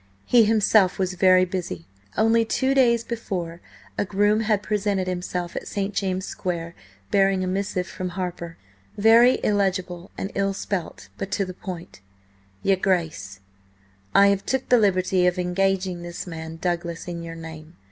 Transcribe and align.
He 0.25 0.45
himself 0.45 0.97
was 0.97 1.13
very 1.13 1.45
busy. 1.45 1.85
Only 2.17 2.43
two 2.43 2.73
days 2.73 3.03
before 3.03 3.61
a 3.99 4.03
groom 4.03 4.39
had 4.39 4.63
presented 4.63 5.05
himself 5.05 5.55
at 5.55 5.67
St. 5.67 5.93
James's 5.93 6.27
Square, 6.27 6.73
bearing 7.11 7.43
a 7.43 7.47
missive 7.47 7.85
from 7.85 8.09
Harper, 8.17 8.57
very 8.97 9.39
illegible 9.43 10.09
and 10.17 10.31
ill 10.33 10.53
spelt, 10.55 11.09
but 11.19 11.29
to 11.33 11.45
the 11.45 11.53
point: 11.53 12.01
"Yr. 12.63 12.77
Grace, 12.77 13.41
"I 14.15 14.29
have 14.29 14.43
took 14.43 14.69
the 14.69 14.79
liberty 14.79 15.27
of 15.27 15.37
engageing 15.37 16.01
this 16.01 16.25
Man, 16.25 16.55
Douglas, 16.55 17.07
in 17.07 17.21
Yr. 17.23 17.35
Name. 17.35 17.75